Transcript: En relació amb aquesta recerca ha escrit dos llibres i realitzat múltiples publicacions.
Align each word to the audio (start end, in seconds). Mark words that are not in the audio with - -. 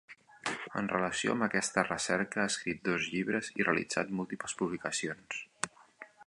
En 0.79 0.87
relació 0.93 1.35
amb 1.35 1.45
aquesta 1.47 1.83
recerca 1.89 2.41
ha 2.43 2.47
escrit 2.53 2.81
dos 2.89 3.11
llibres 3.17 3.53
i 3.61 3.69
realitzat 3.69 4.13
múltiples 4.21 4.57
publicacions. 4.63 5.41